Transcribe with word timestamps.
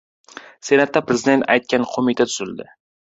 Senatda 0.69 1.03
prezident 1.11 1.45
aytgan 1.57 1.85
qo‘mita 1.91 2.27
tuzildi 2.31 2.67